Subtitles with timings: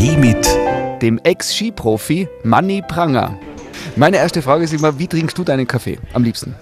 [0.00, 3.36] Kaffee mit dem Ex-Skiprofi Manni Pranger.
[3.96, 6.54] Meine erste Frage ist immer, wie trinkst du deinen Kaffee am liebsten?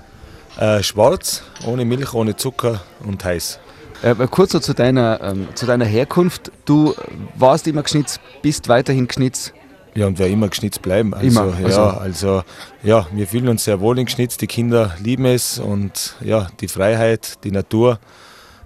[0.59, 3.61] Äh, schwarz, ohne Milch, ohne Zucker und heiß.
[4.03, 6.51] Äh, kurz so zu deiner, ähm, zu deiner Herkunft.
[6.65, 6.97] Du
[7.37, 9.55] warst immer geschnitzt, bist weiterhin geschnitzt.
[9.95, 11.15] Ja, und wer immer geschnitzt bleiben.
[11.15, 12.43] Also, Immer, also- Ja, also
[12.83, 14.37] ja, wir fühlen uns sehr wohl in Geschnitz.
[14.37, 18.01] Die Kinder lieben es und ja, die Freiheit, die Natur.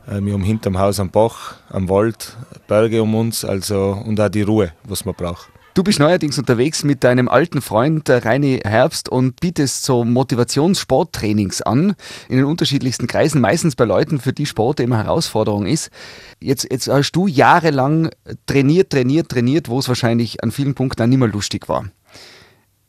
[0.06, 2.36] Äh, Wir haben hinterm Haus am Bach, am Wald,
[2.68, 5.48] Berge um uns, also und auch die Ruhe, was man braucht.
[5.74, 11.62] Du bist neuerdings unterwegs mit deinem alten Freund äh, Reini Herbst und bietest so Motivationssporttrainings
[11.62, 11.94] an
[12.28, 15.90] in den unterschiedlichsten Kreisen, meistens bei Leuten, für die Sport immer Herausforderung ist.
[16.40, 18.10] Jetzt, jetzt hast du jahrelang
[18.44, 21.86] trainiert, trainiert, trainiert, wo es wahrscheinlich an vielen Punkten dann nicht mehr lustig war.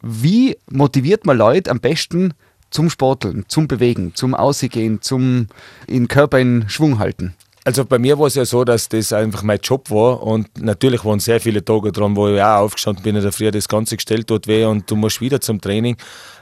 [0.02, 2.34] Wie motiviert man Leute am besten
[2.73, 5.48] zum Sporteln, zum Bewegen, zum Ausgehen, zum
[5.88, 7.36] in Körper in Schwung halten?
[7.66, 11.05] Also bei mir war es ja so, dass das einfach mein Job war und natürlich
[11.05, 13.96] waren sehr viele Tage dran, wo ich auch aufgestanden bin in der Früh, das Ganze
[13.96, 15.96] gestellt tut weh und du musst wieder zum Training,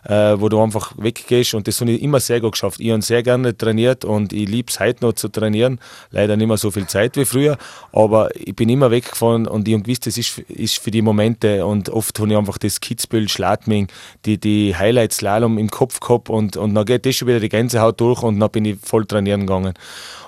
[0.05, 2.79] äh, wo du einfach weggehst und das habe ich immer sehr gut geschafft.
[2.79, 5.79] Ich habe sehr gerne trainiert und ich liebe es heute noch zu trainieren,
[6.09, 7.55] leider nicht mehr so viel Zeit wie früher,
[7.93, 11.67] aber ich bin immer weggefahren und ich habe gewusst, das ist, ist für die Momente
[11.67, 13.89] und oft habe ich einfach das Kitzbühel, Schladming,
[14.25, 17.49] die, die Highlights Slalom im Kopf gehabt und, und dann geht das schon wieder die
[17.49, 19.75] Gänsehaut durch und dann bin ich voll trainieren gegangen.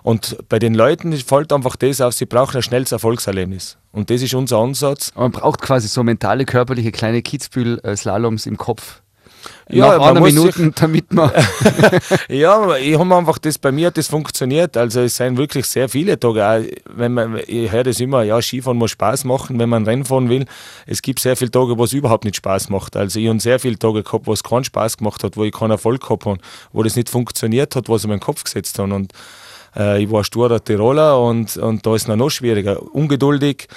[0.03, 3.77] Und bei den Leuten fällt einfach das auf, sie brauchen ein schnelles Erfolgserlebnis.
[3.91, 5.11] Und das ist unser Ansatz.
[5.15, 9.01] Man braucht quasi so mentale, körperliche kleine Kitzbühel-Slaloms im Kopf.
[9.69, 11.31] Ja, Nach einer muss Minute, damit man.
[12.29, 14.75] Ja, ich habe einfach das, bei mir hat das funktioniert.
[14.77, 16.45] Also es sind wirklich sehr viele Tage.
[16.45, 16.61] Auch
[16.95, 20.29] wenn man, ich höre das immer, ja, Skifahren muss Spaß machen, wenn man Rennen fahren
[20.29, 20.45] will.
[20.85, 22.95] Es gibt sehr viele Tage, wo es überhaupt nicht Spaß macht.
[22.95, 25.53] Also ich habe sehr viele Tage gehabt, wo es keinen Spaß gemacht hat, wo ich
[25.53, 26.39] keinen Erfolg gehabt habe,
[26.71, 28.93] wo das nicht funktioniert hat, was ich mir in den Kopf gesetzt habe.
[28.93, 29.13] Und
[29.75, 32.81] ich war sturer Tiroler und, und da ist es noch schwieriger.
[32.93, 33.67] Ungeduldig.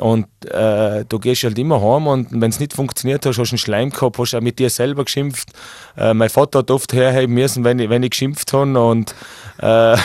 [0.00, 3.54] Und äh, du gehst halt immer heim und wenn es nicht funktioniert hast, hast du
[3.54, 5.50] einen Schleim gehabt, hast auch mit dir selber geschimpft.
[5.96, 9.14] Äh, mein Vater hat oft herheben müssen, wenn ich, wenn ich geschimpft habe und
[9.60, 9.96] äh, äh,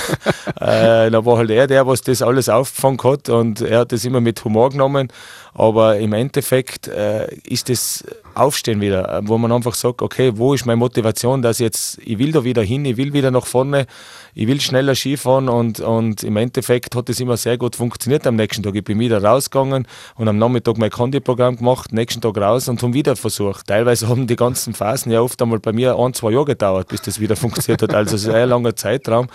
[1.10, 4.22] da war halt er der, was das alles aufgefangen hat und er hat das immer
[4.22, 5.12] mit Humor genommen.
[5.54, 8.04] Aber im Endeffekt äh, ist das
[8.36, 12.00] Aufstehen wieder, äh, wo man einfach sagt, okay, wo ist meine Motivation, dass ich jetzt,
[12.06, 13.88] ich will da wieder hin, ich will wieder nach vorne,
[14.34, 18.36] ich will schneller Skifahren und, und im Endeffekt hat das immer sehr gut funktioniert am
[18.36, 18.76] nächsten Tag.
[18.76, 22.94] Ich bin wieder rausgegangen und am Nachmittag mein Kondiprogramm gemacht, nächsten Tag raus und haben
[22.94, 23.68] wieder versucht.
[23.68, 27.02] Teilweise haben die ganzen Phasen ja oft einmal bei mir ein, zwei Jahre gedauert, bis
[27.02, 27.94] das wieder funktioniert hat.
[27.94, 29.28] Also es sehr langer Zeitraum.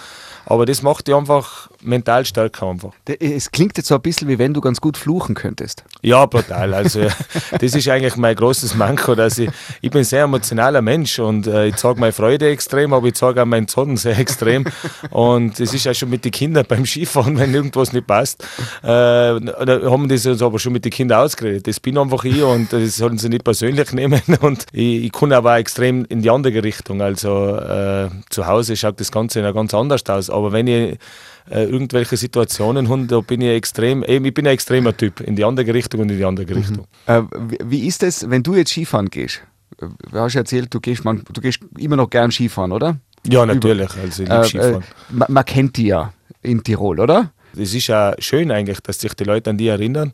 [0.46, 2.92] Aber das macht dich einfach mental stärker einfach.
[3.20, 5.84] Es klingt jetzt so ein bisschen, wie wenn du ganz gut fluchen könntest.
[6.02, 6.74] Ja, brutal.
[6.74, 7.02] Also
[7.60, 9.50] das ist eigentlich mein großes Manko, dass ich,
[9.80, 13.14] ich bin ein sehr emotionaler Mensch und äh, ich zeige meine Freude extrem, aber ich
[13.14, 14.64] zeige auch meinen Zorn sehr extrem.
[15.10, 18.42] Und das ist ja schon mit den Kindern beim Skifahren, wenn irgendwas nicht passt,
[18.82, 21.66] äh, da haben die uns aber schon mit den Kindern ausgeredet.
[21.66, 24.22] Das bin einfach ich und das sollen sie nicht persönlich nehmen.
[24.40, 27.02] Und ich, ich kann aber extrem in die andere Richtung.
[27.02, 30.30] Also äh, zu Hause schaut das Ganze ja ganz anders aus.
[30.30, 30.98] Aber wenn ich
[31.50, 35.36] äh, irgendwelche Situationen habe, da bin ich extrem, eben, ich bin ein extremer Typ, in
[35.36, 36.86] die andere Richtung und in die andere Richtung.
[37.06, 37.22] Äh,
[37.64, 39.42] wie- ist es, wenn du jetzt Skifahren gehst?
[39.78, 39.88] Du
[40.18, 42.96] hast ja erzählt, du gehst, man, du gehst immer noch gern Skifahren, oder?
[43.26, 43.90] Ja, natürlich.
[43.96, 44.84] Also ich liebe Äh, äh, Skifahren.
[45.10, 46.12] man, man kennt die ja
[46.42, 47.32] in Tirol, oder?
[47.56, 50.12] Es ist ja schön eigentlich, dass sich die Leute an die erinnern.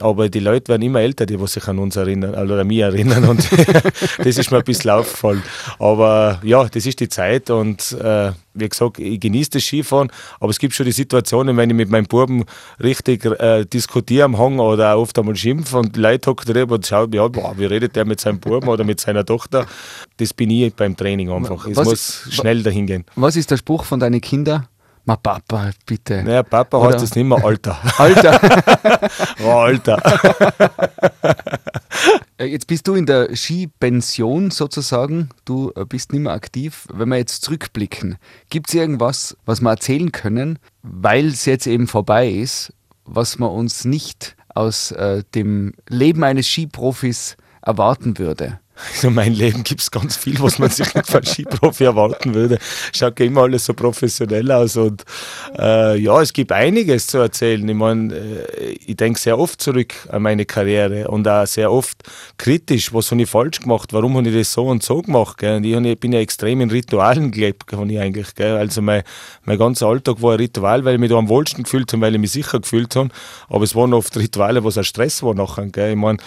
[0.00, 2.78] Aber die Leute werden immer älter, die was sich an uns erinnern, also an mich
[2.80, 3.24] erinnern.
[3.24, 3.48] Und
[4.18, 5.42] das ist mir ein bisschen aufgefallen.
[5.78, 10.10] Aber ja, das ist die Zeit und äh, wie gesagt, ich genieße das Skifahren.
[10.40, 12.44] Aber es gibt schon die Situationen, wenn ich mit meinem Buben
[12.82, 16.86] richtig äh, diskutiere am Hang oder oft einmal schimpfe und die Leute hocken drüber und
[16.86, 19.66] schauen, ja, boah, wie redet der mit seinem Buben oder mit seiner Tochter.
[20.16, 21.64] Das bin ich beim Training einfach.
[21.64, 23.04] Es Was- muss schnell dahin gehen.
[23.14, 24.66] Was ist der Spruch von deinen Kindern?
[25.06, 26.22] Ma Papa, bitte.
[26.24, 27.78] Naja, Papa Oder- heißt das nicht mehr Alter.
[27.98, 28.40] Alter,
[29.44, 30.02] Oh, Alter.
[32.38, 35.28] äh, jetzt bist du in der Skipension sozusagen.
[35.44, 36.86] Du äh, bist nicht mehr aktiv.
[36.92, 38.16] Wenn wir jetzt zurückblicken,
[38.50, 42.72] gibt es irgendwas, was wir erzählen können, weil es jetzt eben vorbei ist,
[43.04, 48.58] was man uns nicht aus äh, dem Leben eines Skiprofis erwarten würde?
[48.96, 52.58] Also mein Leben gibt es ganz viel, was man sich nicht von Skiprofi erwarten würde.
[52.92, 55.04] Schaut immer alles so professionell aus und
[55.58, 57.66] äh, ja, es gibt einiges zu erzählen.
[57.68, 62.02] Ich meine, äh, ich denke sehr oft zurück an meine Karriere und auch sehr oft
[62.38, 65.38] kritisch, was habe ich falsch gemacht, warum habe ich das so und so gemacht.
[65.38, 65.56] Gell?
[65.56, 68.34] Und ich, bin ja extrem in Ritualen gelebt, kann ich eigentlich.
[68.34, 68.56] Gell?
[68.56, 69.02] Also mein,
[69.44, 72.14] mein ganzer Alltag war ein Ritual, weil ich mich da am wohlsten gefühlt habe, weil
[72.14, 73.08] ich mich sicher gefühlt habe.
[73.48, 75.66] Aber es waren oft Rituale, was auch Stress war nachher.
[75.66, 75.90] Gell?
[75.90, 76.18] Ich meine,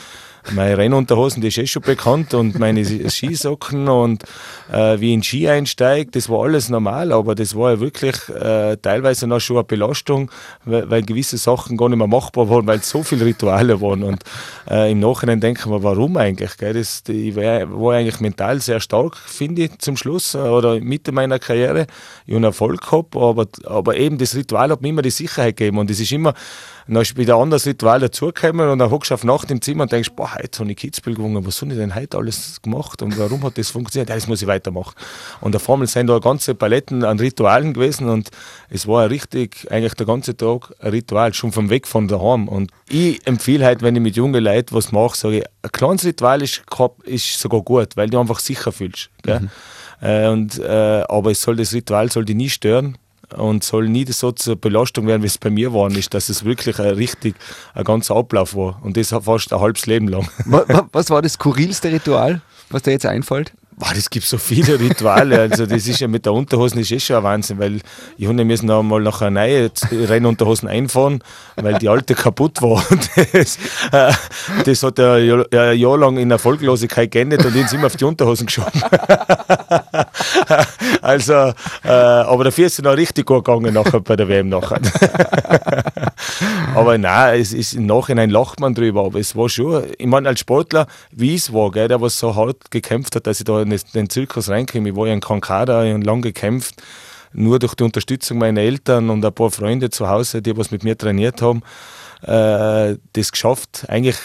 [0.52, 4.24] Meine Rennunterhosen, die ist eh schon bekannt und meine Skisocken und
[4.72, 8.16] äh, wie ich in Ski einsteige, das war alles normal, aber das war ja wirklich
[8.30, 10.32] äh, teilweise noch schon eine Belastung,
[10.66, 14.04] weil, weil, gewisse Sachen gar nicht mehr machbar waren, weil so viele Rituale waren.
[14.04, 14.24] Und
[14.70, 16.58] äh, im Nachhinein denken wir, warum eigentlich?
[16.58, 16.74] Gell?
[16.74, 21.12] Das, ich war, war eigentlich mental sehr stark, finde ich, zum Schluss äh, oder Mitte
[21.12, 21.88] meiner Karriere.
[22.26, 25.78] Ich habe Erfolg gehabt, aber, aber eben das Ritual hat mir immer die Sicherheit gegeben
[25.78, 26.34] und es ist immer
[26.94, 29.84] dann ist wieder ein anderes Ritual dazugekommen und dann hockst du auf Nacht im Zimmer
[29.84, 33.02] und denkst, boah, heute habe ich Kitzbühel gewonnen, was habe ich denn heute alles gemacht
[33.02, 34.10] und warum hat das funktioniert?
[34.10, 34.96] Ja, das muss ich weitermachen.
[35.42, 38.30] Und auf einmal sind da ganze Paletten an Ritualen gewesen und
[38.70, 42.48] es war richtig, eigentlich der ganze Tag ein Ritual, schon vom Weg von daheim.
[42.48, 46.06] Und ich empfehle halt, wenn ich mit jungen Leuten was mache, sage ich, ein kleines
[46.06, 46.64] Ritual ist,
[47.04, 49.10] ist sogar gut, weil du einfach sicher fühlst.
[49.26, 49.50] Mhm.
[50.02, 52.98] Äh, und, äh, aber es soll, das Ritual soll dich nie stören
[53.36, 56.46] und soll nie so zur Belastung werden, wie es bei mir war, ist, dass es
[56.46, 57.36] wirklich ein richtig
[57.74, 60.28] ein ganzer Ablauf war und das fast ein halbes Leben lang.
[60.92, 63.54] Was war das skurrilste Ritual, was dir jetzt einfällt?
[63.80, 65.40] Boah, das gibt so viele Rituale.
[65.40, 67.80] Also das ist ja mit der Unterhosen ist eh schon ein Wahnsinn, weil
[68.18, 71.24] ich habe müssen noch mal nach einer neuen Rennunterhosen einfahren,
[71.56, 72.84] weil die alte kaputt war.
[73.32, 73.58] Das,
[73.92, 74.12] äh,
[74.66, 78.48] das hat er ein Jahr lang in Erfolglosigkeit geendet und ihn immer auf die Unterhosen
[78.48, 78.82] geschoben.
[81.02, 81.54] also,
[81.84, 84.80] äh, aber dafür ist es noch richtig gut gegangen nachher bei der WM nachher.
[86.76, 90.30] aber nein, es ist im Nachhinein lacht man drüber, aber es war schon, ich meine
[90.30, 93.64] als Sportler, wie es war, gell, der was so hart gekämpft hat, dass ich da
[93.72, 94.90] in den Zirkus reinkomme.
[94.90, 96.82] Ich war ja in Kankada, ich habe lange gekämpft.
[97.32, 100.84] Nur durch die Unterstützung meiner Eltern und ein paar Freunde zu Hause, die was mit
[100.84, 101.62] mir trainiert haben,
[102.24, 103.86] äh, das geschafft.
[103.88, 104.18] Eigentlich,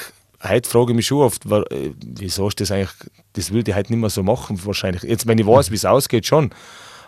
[0.42, 2.94] heute frage ich mich schon oft, war, äh, wieso ist das eigentlich,
[3.34, 5.02] das würde ich heute nicht mehr so machen wahrscheinlich.
[5.02, 6.50] Jetzt, wenn ich weiß, wie es ausgeht, schon.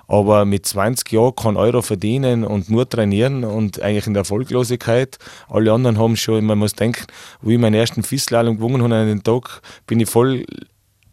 [0.08, 5.18] Aber mit 20 Jahren kein Euro verdienen und nur trainieren und eigentlich in der Erfolglosigkeit.
[5.48, 7.06] Alle anderen haben schon, man muss denken,
[7.40, 10.44] wo ich meinen ersten Fisslalom gewonnen habe an den Tag, bin ich voll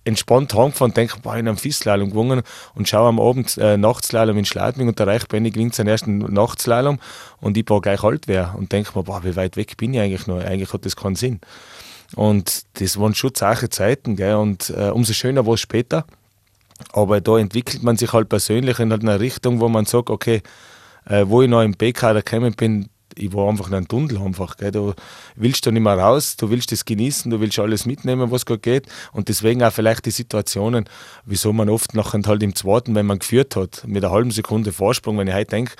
[0.05, 2.41] entspannt heimgefahren und denke, boah, ich habe einen Fissslalom gewonnen
[2.75, 6.17] und schaue am Abend äh, Nachtslalom in Schladming und der Reich Benny gewinnt seinen ersten
[6.17, 6.99] Nachtslalom
[7.39, 9.99] und ich war gleich alt wäre und denke mir, boah, wie weit weg bin ich
[9.99, 10.39] eigentlich noch?
[10.39, 11.39] Eigentlich hat das keinen Sinn.
[12.15, 14.35] Und das waren schon zache Zeiten gell?
[14.35, 16.05] und äh, umso schöner war es später.
[16.91, 20.41] Aber da entwickelt man sich halt persönlich in eine Richtung, wo man sagt, okay,
[21.05, 24.57] äh, wo ich noch im B-Kader gekommen bin, ich war einfach in einem Tunnel einfach.
[24.57, 24.71] Gell.
[24.71, 24.93] Du
[25.35, 28.59] willst da nicht mehr raus, du willst das genießen, du willst alles mitnehmen, was gerade
[28.59, 28.87] geht.
[29.11, 30.85] Und deswegen auch vielleicht die Situationen,
[31.25, 34.71] wieso man oft nachher halt im zweiten, wenn man geführt hat, mit einer halben Sekunde
[34.71, 35.73] Vorsprung, wenn ich heute denke,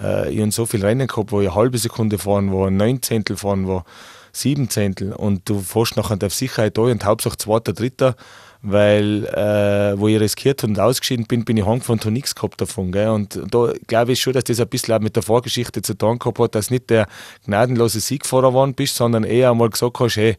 [0.00, 3.02] äh, ich habe so viele Rennen gehabt, wo ich eine halbe Sekunde fahren war, neun
[3.02, 3.84] Zehntel fahren war,
[4.32, 8.14] sieben Zehntel und du fährst nachher auf Sicherheit da und Hauptsache zweiter, dritter
[8.62, 12.90] weil äh, wo ich riskiert und ausgeschieden bin, bin ich heimgefahren und nichts gehabt davon.
[12.90, 13.08] Gell?
[13.08, 16.18] Und da glaube ich schon, dass das ein bisschen auch mit der Vorgeschichte zu tun
[16.18, 17.06] gehabt hat, dass nicht der
[17.44, 20.36] gnadenlose Siegfahrer geworden bist, sondern eher einmal gesagt hast, hey,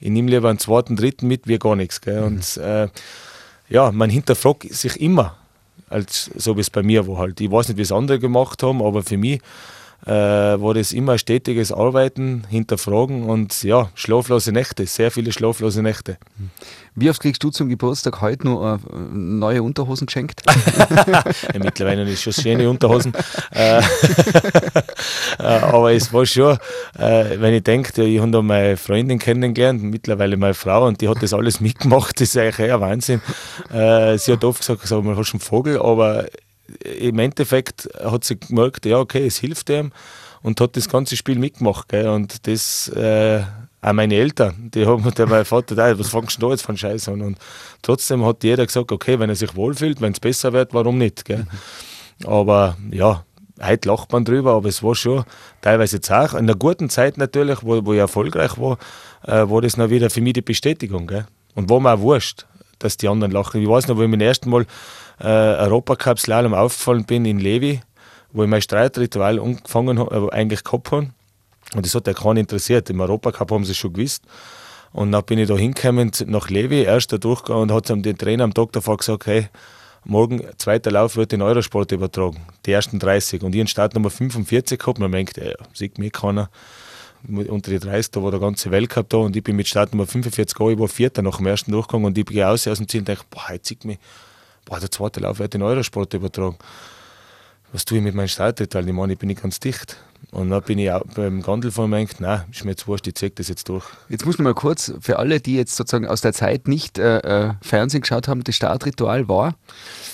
[0.00, 2.00] ich nehme lieber einen zweiten, dritten mit, wie gar nichts.
[2.00, 2.20] Gell?
[2.20, 2.26] Mhm.
[2.26, 2.88] Und äh,
[3.68, 5.36] ja, man hinterfragt sich immer,
[5.88, 7.40] als so wie es bei mir war halt.
[7.40, 9.40] Ich weiß nicht, wie es andere gemacht haben, aber für mich
[10.04, 16.18] war das immer stetiges Arbeiten, hinterfragen und ja, schlaflose Nächte, sehr viele schlaflose Nächte.
[16.94, 18.78] Wie oft kriegst du zum Geburtstag heute noch äh,
[19.14, 20.42] neue Unterhosen geschenkt?
[21.06, 21.24] ja,
[21.58, 23.14] mittlerweile ist schon schöne Unterhosen.
[23.50, 23.78] Äh,
[25.38, 26.58] äh, aber es war schon,
[26.98, 31.08] äh, wenn ich denke, ich habe da meine Freundin kennengelernt, mittlerweile meine Frau, und die
[31.08, 33.22] hat das alles mitgemacht, das ist eigentlich eher Wahnsinn.
[33.72, 36.26] Äh, sie hat oft gesagt, sag mal, hast du einen Vogel, aber
[36.84, 39.92] im Endeffekt hat sie gemerkt, ja, okay, es hilft ihm
[40.42, 41.88] und hat das ganze Spiel mitgemacht.
[41.88, 42.08] Gell?
[42.08, 43.42] Und das, äh,
[43.80, 46.76] auch meine Eltern, die haben, der mein Vater, da, was fangst du da jetzt von
[46.76, 47.22] Scheiß an?
[47.22, 47.38] Und
[47.82, 51.24] trotzdem hat jeder gesagt, okay, wenn er sich wohlfühlt, wenn es besser wird, warum nicht?
[51.24, 51.46] Gell?
[52.24, 53.24] Aber ja,
[53.60, 55.24] heute lacht man drüber, aber es war schon
[55.60, 58.78] teilweise auch In einer guten Zeit natürlich, wo, wo ich erfolgreich war,
[59.26, 61.06] äh, war das noch wieder für mich die Bestätigung.
[61.06, 61.26] Gell?
[61.54, 62.46] Und war mir auch wurscht,
[62.78, 63.60] dass die anderen lachen.
[63.60, 64.66] Ich weiß noch, wo ich mein erstes Mal
[65.22, 67.80] äh, Europacup-Slalom aufgefallen bin in Levi,
[68.32, 71.10] wo ich mein Streitritual angefangen habe, äh, eigentlich gehabt habe.
[71.74, 72.90] Und das hat ja keinen interessiert.
[72.90, 74.24] Im Europacup haben sie schon gewusst.
[74.92, 78.52] Und dann bin ich da hingekommen nach Levi, erster Durchgang, und hat den Trainer am
[78.52, 79.48] Tag davor gesagt, hey,
[80.04, 83.42] morgen, zweiter Lauf wird in Eurosport übertragen, die ersten 30.
[83.42, 86.50] Und ich einen Startnummer 45 gehabt, man denkt, ja, sieht mich keiner.
[87.26, 90.54] Unter die 30, da war der ganze Weltcup da und ich bin mit Startnummer 45
[90.54, 93.02] gegangen, ich war Vierter nach dem ersten Durchgang und ich gehe aus, aus dem Ziel
[93.02, 93.98] und denke, boah, jetzt sieht mich
[94.64, 96.56] boah, der zweite Lauf wird in Eurosport übertragen.
[97.72, 98.74] Was tue ich mit meinem Starttritt?
[98.74, 99.96] Ich meine, ich bin nicht ganz dicht.
[100.30, 103.36] Und dann bin ich auch beim Gondelfahren gedacht, nein, ist mir jetzt wurscht, ich zeig
[103.36, 103.84] das jetzt durch.
[104.08, 107.18] Jetzt muss man mal kurz, für alle, die jetzt sozusagen aus der Zeit nicht äh,
[107.18, 109.54] äh Fernsehen geschaut haben, das Startritual war?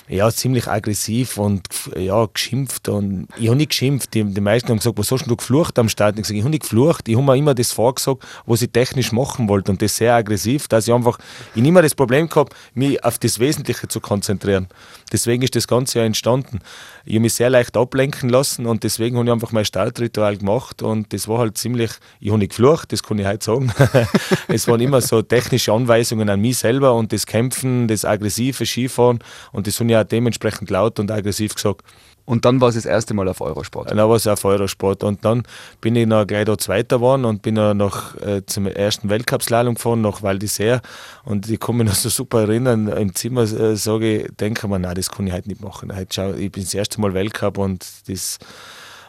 [0.09, 2.88] ja, ziemlich aggressiv und ja, geschimpft.
[2.88, 4.15] Und ich habe nicht geschimpft.
[4.15, 6.17] Die, die meisten haben gesagt, was hast du geflucht am Start?
[6.17, 7.09] Ich, gesagt, ich habe nicht geflucht.
[7.09, 9.71] Ich habe mir immer das vorgesagt, was ich technisch machen wollte.
[9.71, 11.19] Und das sehr aggressiv, dass ich einfach,
[11.55, 14.69] ich immer das Problem gehabt, mich auf das Wesentliche zu konzentrieren.
[15.12, 16.61] Deswegen ist das Ganze ja entstanden.
[17.05, 19.65] Ich habe mich sehr leicht ablenken lassen und deswegen habe ich einfach mein
[19.99, 21.90] Startritual gemacht und das war halt ziemlich,
[22.21, 23.73] ich habe nicht geflucht, das kann ich heute sagen.
[24.49, 29.19] es waren immer so technische Anweisungen an mich selber und das Kämpfen, das aggressive Skifahren
[29.52, 31.83] und das habe ich auch dementsprechend laut und aggressiv gesagt.
[32.25, 33.90] Und dann war es das erste Mal auf Eurosport.
[33.90, 35.02] Dann war es auf Eurosport.
[35.02, 35.45] Und dann
[35.81, 39.76] bin ich noch gleich da Zweiter geworden und bin dann noch äh, zum ersten Weltcup-Slalom
[39.76, 40.83] gefahren, nach Val d'Isère.
[41.25, 44.78] Und ich kann mich noch so super erinnern, im Zimmer äh, sage ich, denke mir,
[44.78, 45.97] nein, das kann ich heute nicht machen.
[45.97, 48.38] Heute schau, ich bin das erste Mal Weltcup und das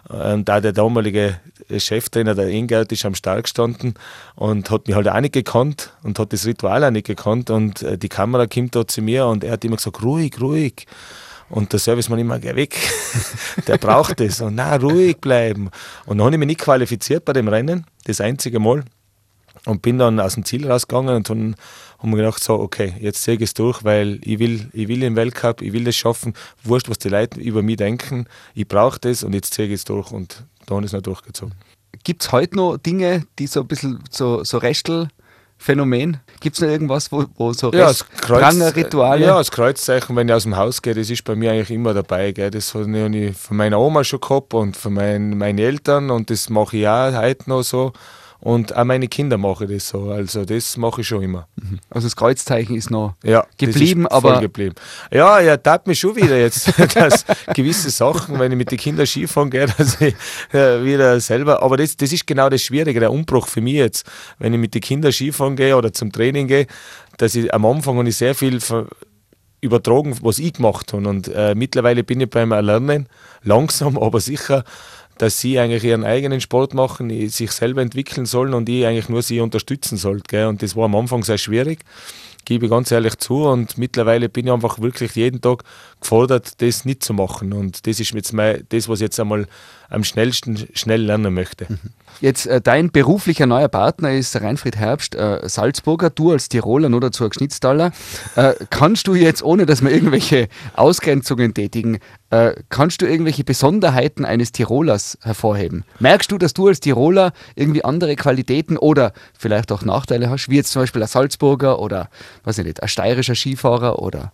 [0.08, 1.39] und da der damalige
[1.77, 3.94] Cheftrainer, der Engert, ist am Start gestanden
[4.36, 7.50] und hat mich halt auch nicht gekannt und hat das Ritual auch nicht gekannt.
[7.50, 10.88] Und äh, die Kamera kommt da zu mir und er hat immer gesagt, ruhig, ruhig.
[11.50, 12.77] Und der Servicemann immer, geh weg,
[13.68, 14.39] der braucht es.
[14.41, 15.70] Und na, ruhig bleiben.
[16.06, 18.84] Und dann habe ich mich nicht qualifiziert bei dem Rennen, das einzige Mal.
[19.65, 21.56] Und bin dann aus dem Ziel rausgegangen und dann
[22.00, 25.01] haben wir gedacht, so, okay, jetzt ziehe ich es durch, weil ich will, ich will
[25.01, 26.34] den Weltcup, ich will das schaffen.
[26.63, 28.25] Wurscht, was die Leute über mich denken.
[28.56, 30.12] Ich brauche das und jetzt ziehe ich es durch.
[30.12, 31.56] Und dann ist es noch durchgezogen.
[32.03, 35.10] Gibt es heute noch Dinge, die so ein bisschen so, so Restel
[35.58, 36.22] Phänomen?
[36.39, 39.25] Gibt es noch irgendwas, wo, wo so ja, das Kreuz, Rituale?
[39.25, 41.94] Ja, das Kreuzzeichen, wenn ich aus dem Haus gehe, das ist bei mir eigentlich immer
[41.94, 42.32] dabei.
[42.32, 42.50] Gell.
[42.50, 46.50] Das habe ich von meiner Oma schon gehabt und von meinen, meinen Eltern und das
[46.50, 47.91] mache ich auch heute noch so.
[48.41, 50.12] Und auch meine Kinder machen das so.
[50.12, 51.48] Also das mache ich schon immer.
[51.55, 51.79] Mhm.
[51.89, 54.39] Also das Kreuzzeichen ist noch ja, geblieben, aber.
[54.39, 54.75] Geblieben.
[55.12, 59.05] Ja, er tat mich schon wieder jetzt, dass gewisse Sachen, wenn ich mit den Kindern
[59.05, 60.15] Skifahren gehe, dass ich
[60.53, 61.62] äh, wieder selber.
[61.62, 64.74] Aber das, das ist genau das Schwierige, der Umbruch für mich jetzt, wenn ich mit
[64.74, 66.67] den Kindern Skifahren gehe oder zum Training gehe,
[67.17, 68.60] dass ich am Anfang habe ich sehr viel
[69.62, 71.08] übertragen, was ich gemacht habe.
[71.08, 73.08] Und äh, mittlerweile bin ich beim Erlernen
[73.43, 74.63] langsam, aber sicher
[75.20, 79.22] dass sie eigentlich ihren eigenen Sport machen, sich selber entwickeln sollen und ich eigentlich nur
[79.22, 80.48] sie unterstützen sollte.
[80.48, 81.80] Und das war am Anfang sehr schwierig,
[82.46, 83.44] gebe ich ganz ehrlich zu.
[83.44, 85.64] Und mittlerweile bin ich einfach wirklich jeden Tag
[86.00, 87.52] gefordert, das nicht zu machen.
[87.52, 89.46] Und das ist jetzt mein, das, was ich jetzt einmal
[89.90, 91.66] am schnellsten schnell lernen möchte.
[91.68, 91.80] Mhm.
[92.22, 97.02] Jetzt äh, dein beruflicher neuer Partner ist Reinfried Herbst, äh, Salzburger, du als Tiroler, nur
[97.02, 97.92] dazu Schnitztaler.
[98.36, 104.25] Äh, kannst du jetzt, ohne dass wir irgendwelche Ausgrenzungen tätigen, äh, kannst du irgendwelche Besonderheiten
[104.25, 105.83] eines Tirolers hervorheben?
[106.00, 110.55] Merkst du, dass du als Tiroler irgendwie andere Qualitäten oder vielleicht auch Nachteile hast, wie
[110.55, 112.09] jetzt zum Beispiel ein Salzburger oder,
[112.43, 114.31] weiß ich nicht, ein steirischer Skifahrer oder.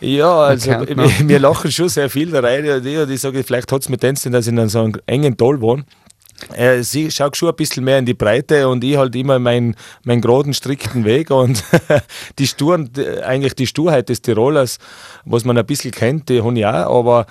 [0.00, 3.42] Ja, also wir, wir, lachen schon sehr viel da rein und ich, und ich sage,
[3.42, 5.84] vielleicht hat es mit dem dass ich in so einem engen Tal wohne
[6.54, 9.76] äh, sie schaut schon ein bisschen mehr in die Breite und ich halt immer meinen
[10.04, 11.62] mein geraden, strikten Weg und
[12.38, 12.90] die Sturen,
[13.24, 14.78] eigentlich die Sturheit des Tirolers,
[15.24, 17.26] was man ein bisschen kennt, die habe ich auch, aber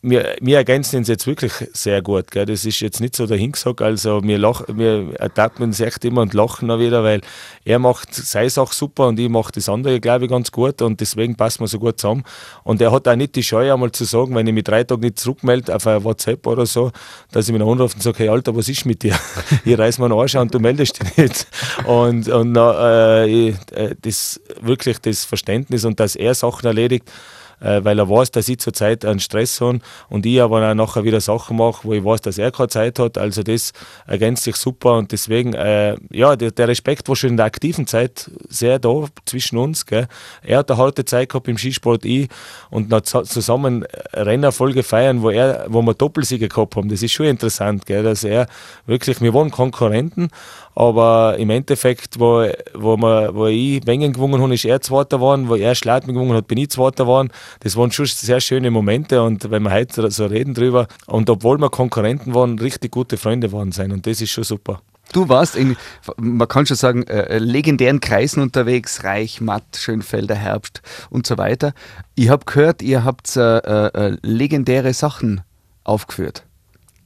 [0.00, 2.30] wir, wir ergänzen uns jetzt wirklich sehr gut.
[2.30, 2.46] Gell?
[2.46, 3.82] Das ist jetzt nicht so dahingesagt.
[3.82, 7.20] Also wir, lach, wir ertappen uns echt immer und lachen auch wieder, weil
[7.64, 11.00] er macht seine Sache super und ich mache das andere, glaube ich, ganz gut und
[11.00, 12.22] deswegen passen wir so gut zusammen.
[12.62, 15.00] Und er hat auch nicht die Scheu, einmal zu sagen, wenn ich mich drei Tage
[15.00, 16.92] nicht zurückmelde auf ein WhatsApp oder so,
[17.32, 19.18] dass ich mich anrufe und sage, hey Alter, was ist mit dir?
[19.64, 21.46] Ich reiß mir einen Arsch und du meldest dich nicht.
[21.86, 23.54] Und, und äh,
[24.00, 27.10] das wirklich das Verständnis und dass er Sachen erledigt,
[27.60, 31.04] äh, weil er weiß, dass ich zurzeit einen Stress habe und ich aber auch nachher
[31.04, 33.18] wieder Sachen mache, wo ich weiß, dass er keine Zeit hat.
[33.18, 33.72] Also das
[34.06, 37.86] ergänzt sich super und deswegen, äh, ja, der, der, Respekt war schon in der aktiven
[37.86, 39.86] Zeit sehr da zwischen uns.
[39.86, 40.06] Gell.
[40.42, 42.28] Er hat eine harte Zeit gehabt im Skisport, ich
[42.70, 46.88] und noch zusammen Rennerfolge feiern, wo, er, wo wir Doppelsiege gehabt haben.
[46.88, 48.46] Das ist schon interessant, gell, dass er
[48.86, 50.30] wirklich, wir waren Konkurrenten,
[50.78, 55.48] aber im Endeffekt, wo, wo, wir, wo ich Wengen gewonnen habe, ist er Zweiter geworden,
[55.48, 57.30] wo er Schlaten gewonnen hat, bin ich Zweiter geworden.
[57.60, 61.58] Das waren schon sehr schöne Momente und wenn wir heute so reden drüber und obwohl
[61.58, 64.80] wir Konkurrenten waren, richtig gute Freunde waren sein und das ist schon super.
[65.12, 65.76] Du warst in,
[66.18, 71.72] man kann schon sagen, äh, legendären Kreisen unterwegs, Reich, Matt, Schönfelder, Herbst und so weiter.
[72.14, 75.40] Ich habe gehört, ihr habt äh, äh, legendäre Sachen
[75.84, 76.44] aufgeführt.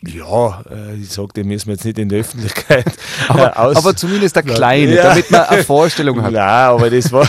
[0.04, 2.84] Ja, äh, ich sage, den müssen wir jetzt nicht in der Öffentlichkeit
[3.28, 5.02] aber, aus aber zumindest der kleine, ja.
[5.04, 6.32] damit man eine Vorstellung hat.
[6.32, 7.28] Nein, aber das war,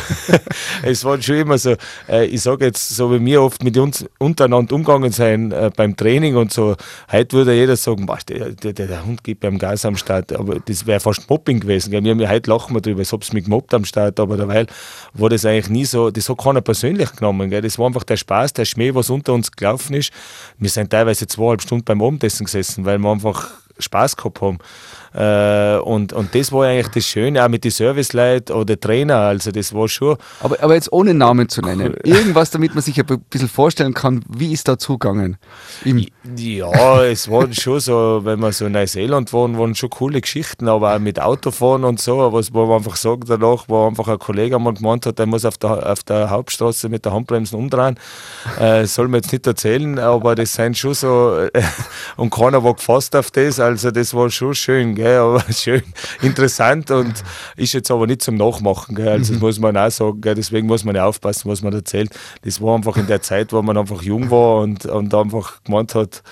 [0.81, 1.75] es war schon immer so,
[2.09, 5.95] äh, ich sage jetzt, so wie wir oft mit uns untereinander umgegangen sein äh, beim
[5.95, 6.75] Training und so,
[7.11, 10.87] heute würde jeder sagen, der, der, der, Hund geht beim Gas am Start, aber das
[10.87, 11.91] wäre fast Mobbing gewesen.
[11.91, 12.03] Gell?
[12.03, 14.35] Wir haben ja heute lachen wir drüber, als ob es mich gemobbt am Start, aber
[14.35, 14.65] derweil
[15.13, 17.51] war das eigentlich nie so, das hat keiner persönlich genommen.
[17.51, 17.61] Gell?
[17.61, 20.11] Das war einfach der Spaß, der Schmäh, was unter uns gelaufen ist.
[20.57, 24.57] Wir sind teilweise zweieinhalb Stunden beim Abendessen gesessen gesessen, weil wir einfach Spaß gehabt haben.
[25.13, 29.51] Äh, und, und das war eigentlich das Schöne, auch mit den Serviceleuten oder Trainer, also
[29.51, 30.17] das war schon.
[30.39, 34.23] Aber, aber jetzt ohne Namen zu nennen, irgendwas, damit man sich ein bisschen vorstellen kann,
[34.27, 35.37] wie ist da zugegangen?
[36.35, 40.67] ja, es war schon so, wenn wir so in Neuseeland waren, waren schon coole Geschichten,
[40.67, 44.19] aber auch mit Autofahren und so, was wo man einfach sagt danach, wo einfach ein
[44.19, 47.99] Kollege einmal gemeint hat, der muss auf der, auf der Hauptstraße mit der Handbremse umdrehen,
[48.59, 51.37] äh, soll man jetzt nicht erzählen, aber das sind schon so,
[52.17, 55.83] und keiner war gefasst auf das, also das war schon schön, gell, aber schön
[56.21, 57.13] interessant und
[57.55, 58.95] ist jetzt aber nicht zum Nachmachen.
[58.95, 59.09] Gell.
[59.09, 59.37] Also mhm.
[59.37, 60.35] das muss man auch sagen, gell.
[60.35, 62.11] deswegen muss man ja aufpassen, was man erzählt.
[62.43, 65.95] Das war einfach in der Zeit, wo man einfach jung war und, und einfach gemeint
[65.95, 66.23] hat,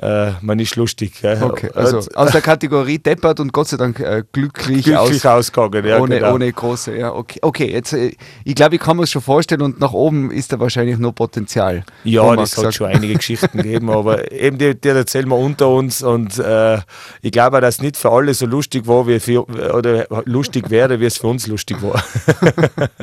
[0.00, 1.22] äh, man ist lustig.
[1.22, 5.84] Okay, also aus der Kategorie deppert und Gott sei Dank äh, glücklich, glücklich aus, ausgegangen.
[5.84, 6.34] Ja, ohne, genau.
[6.34, 7.40] ohne große, ja, okay.
[7.42, 8.12] Okay, jetzt, äh,
[8.44, 11.12] ich glaube, ich kann mir es schon vorstellen und nach oben ist da wahrscheinlich noch
[11.12, 11.84] Potenzial.
[12.04, 16.02] Ja, das hat schon einige Geschichten gegeben, aber eben die, die erzählen wir unter uns
[16.02, 16.78] und äh,
[17.22, 21.00] ich glaube, dass es nicht für alle so lustig war, wie für, oder lustig wäre,
[21.00, 22.02] wie es für uns lustig war.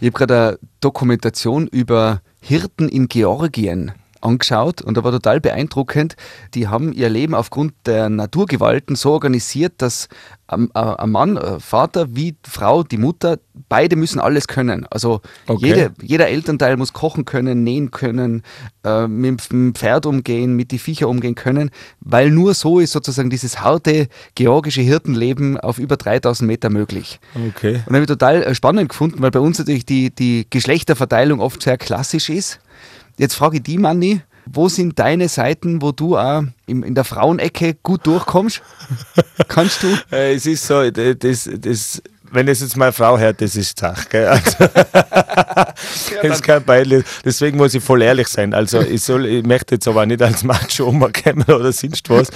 [0.00, 6.16] ich habe gerade eine Dokumentation über Hirten in Georgien angeschaut und da war total beeindruckend.
[6.54, 10.08] Die haben ihr Leben aufgrund der Naturgewalten so organisiert, dass
[10.46, 10.68] ein,
[11.10, 14.86] Mann, ein Vater wie Frau, die Mutter, beide müssen alles können.
[14.90, 15.66] Also okay.
[15.66, 18.42] jede, jeder Elternteil muss kochen können, nähen können,
[18.84, 23.30] äh, mit dem Pferd umgehen, mit den Viecher umgehen können, weil nur so ist sozusagen
[23.30, 27.20] dieses harte georgische Hirtenleben auf über 3000 Meter möglich.
[27.48, 27.82] Okay.
[27.86, 31.62] Und habe ich total äh, spannend gefunden, weil bei uns natürlich die, die Geschlechterverteilung oft
[31.62, 32.60] sehr klassisch ist.
[33.20, 37.76] Jetzt frage ich die, Manni, wo sind deine Seiten, wo du auch in der Frauenecke
[37.82, 38.62] gut durchkommst?
[39.48, 39.88] Kannst du?
[40.10, 44.06] Äh, es ist so, das, das, wenn es jetzt meine Frau hört, das ist Zach.
[44.14, 44.56] Also,
[46.22, 47.04] das ist kein Beil.
[47.22, 48.54] Deswegen muss ich voll ehrlich sein.
[48.54, 52.28] Also ich, soll, ich möchte jetzt aber nicht als Macho umkommen oder sonst was.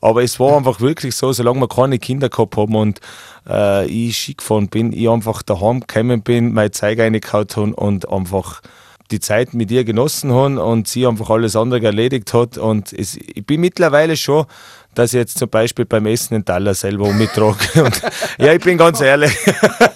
[0.00, 3.00] Aber es war einfach wirklich so, solange wir keine Kinder gehabt haben und
[3.46, 8.62] äh, ich Ski gefahren bin, ich einfach daheim gekommen bin, meine Zeige reingehauen und einfach
[9.10, 12.58] die Zeit mit ihr genossen haben und sie einfach alles andere erledigt hat.
[12.58, 14.46] Und es, ich bin mittlerweile schon,
[14.94, 17.58] dass ich jetzt zum Beispiel beim Essen den Taler selber umgetrage.
[18.38, 19.32] ja, ich bin ganz ehrlich.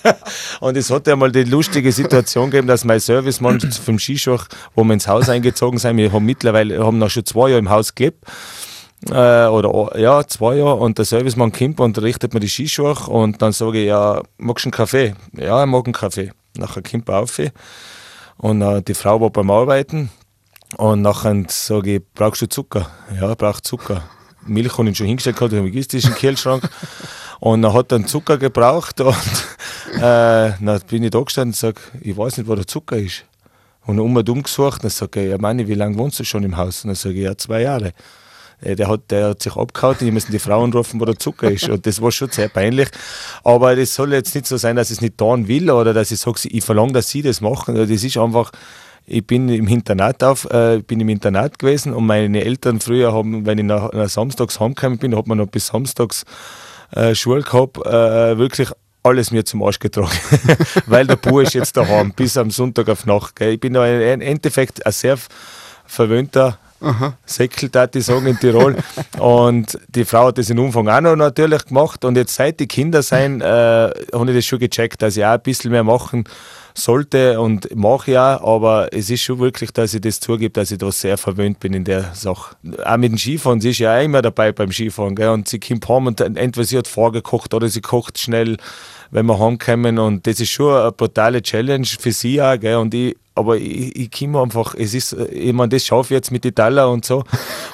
[0.61, 4.85] und es hat ja mal die lustige Situation gegeben, dass mein Servicemann vom Skischach, wo
[4.85, 7.95] wir ins Haus eingezogen sind, wir haben mittlerweile haben noch schon zwei Jahre im Haus
[7.95, 8.25] gelebt.
[9.11, 13.43] Äh, oder ja, zwei Jahre und der Servicemann kommt und richtet mir die Skischuhe und
[13.43, 15.15] dann sage ich, ja, magst du einen Kaffee?
[15.33, 16.33] Ja, ich mag einen Kaffee.
[16.57, 17.39] Nachher kommt er auf
[18.39, 20.11] und äh, die Frau war beim Arbeiten
[20.77, 22.91] und nachher sage ich, brauchst du Zucker?
[23.21, 24.03] Ja, ich brauche Zucker.
[24.47, 26.69] Milch habe ich schon hingestellt gehabt, im logistischen Kühlschrank.
[27.41, 29.15] und dann hat er Zucker gebraucht und
[29.97, 33.25] äh, dann bin ich da gestanden und sage, ich weiß nicht, wo der Zucker ist.
[33.87, 36.85] Und um und umgesucht, dann sage ja Manni, wie lange wohnst du schon im Haus?
[36.85, 37.93] Und dann sage ich, ja, zwei Jahre.
[38.65, 41.51] Äh, der hat, der hat sich abgehauen, die müssen die Frauen rufen, wo der Zucker
[41.51, 41.69] ist.
[41.69, 42.89] Und das war schon sehr peinlich.
[43.43, 46.11] Aber das soll jetzt nicht so sein, dass ich es nicht tun will oder dass
[46.11, 47.75] ich sage, ich verlange, dass sie das machen.
[47.75, 48.51] Das ist einfach,
[49.07, 53.45] ich bin im Internat auf, äh, bin im Internat gewesen und meine Eltern früher haben,
[53.47, 56.25] wenn ich nach, nach samstags heimgekommen bin, hat man noch bis samstags
[56.93, 58.71] äh, Schule gehabt, äh, wirklich
[59.03, 60.19] alles mir zum Arsch getragen,
[60.87, 63.37] weil der Bub ist jetzt daheim bis am Sonntag auf Nacht.
[63.37, 63.53] Gell.
[63.53, 65.19] Ich bin im Endeffekt ein sehr
[65.85, 66.59] verwöhnter
[67.25, 68.77] Säckel, darf ich sagen, in Tirol.
[69.19, 72.05] und die Frau hat das in Umfang auch noch natürlich gemacht.
[72.05, 75.33] Und jetzt seit die Kinder sein, äh, habe ich das schon gecheckt, dass ich auch
[75.33, 76.25] ein bisschen mehr machen
[76.77, 80.79] sollte und mache auch, aber es ist schon wirklich, dass ich das zugebe, dass ich
[80.79, 82.57] da sehr verwöhnt bin in der Sache.
[82.85, 85.29] Auch mit dem Skifahren, sie ist ja auch immer dabei beim Skifahren, gell?
[85.29, 88.57] und sie kommt heim und entweder sie hat vorgekocht oder sie kocht schnell,
[89.13, 92.77] wenn wir heimkommen und das ist schon eine brutale Challenge für sie auch, gell?
[92.77, 96.31] und ich aber ich, ich komme einfach, es ist, ich meine, das schaffe ich jetzt
[96.31, 97.25] mit Italia und so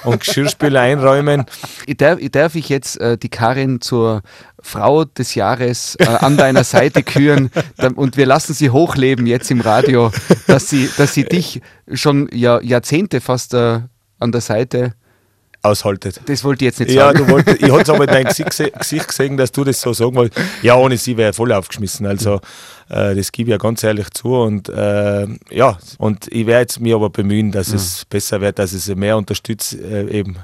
[0.03, 1.45] und Geschirrspüler einräumen.
[1.85, 4.21] Ich darf, ich darf ich jetzt äh, die Karin zur
[4.59, 7.51] Frau des Jahres äh, an deiner Seite küren
[7.95, 10.11] und wir lassen sie hochleben jetzt im Radio,
[10.47, 11.61] dass sie, dass sie dich
[11.93, 13.81] schon Jahr, Jahrzehnte fast äh,
[14.19, 14.93] an der Seite
[15.61, 16.21] aushaltet.
[16.25, 17.19] Das wollte ich jetzt nicht sagen.
[17.19, 19.93] Ja, du wolltest, ich habe es aber in deinem Gesicht gesehen, dass du das so
[19.93, 20.45] sagen wolltest.
[20.61, 22.05] Ja, ohne sie wäre voll aufgeschmissen.
[22.05, 22.41] Also
[22.89, 24.35] äh, das gebe ich ja ganz ehrlich zu.
[24.35, 27.75] Und äh, ja, und ich werde jetzt mich aber bemühen, dass ja.
[27.75, 30.37] es besser wird, dass es mehr unterstützt äh, eben.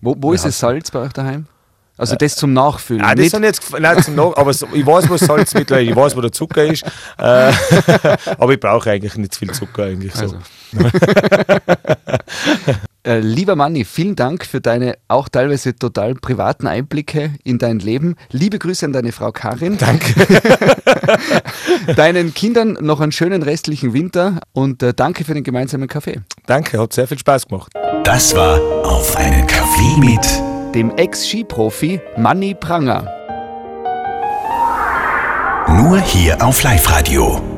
[0.00, 1.46] Wo, wo ist das Salz bei euch daheim?
[1.96, 3.02] Also das zum Nachfüllen.
[3.02, 6.16] Ah, das sind jetzt, nein, zum Nach aber ich weiß, wo Salz mittlerweile, ich weiß,
[6.16, 6.84] wo der Zucker ist.
[6.84, 6.88] Äh,
[8.38, 10.22] aber ich brauche eigentlich nicht viel Zucker eigentlich so.
[10.22, 10.36] Also.
[13.08, 18.16] Äh, lieber Manni, vielen Dank für deine auch teilweise total privaten Einblicke in dein Leben.
[18.30, 19.78] Liebe Grüße an deine Frau Karin.
[19.78, 20.26] Danke.
[21.96, 26.20] Deinen Kindern noch einen schönen restlichen Winter und äh, danke für den gemeinsamen Kaffee.
[26.44, 27.72] Danke, hat sehr viel Spaß gemacht.
[28.04, 33.10] Das war Auf einen Kaffee mit dem Ex-Skiprofi Manny Pranger.
[35.68, 37.57] Nur hier auf Live-Radio.